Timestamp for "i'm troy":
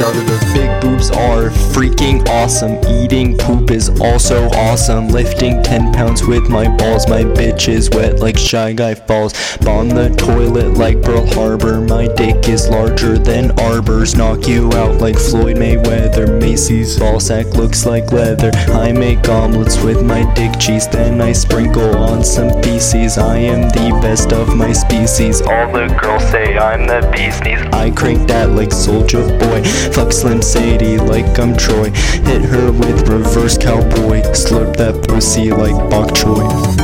31.38-31.90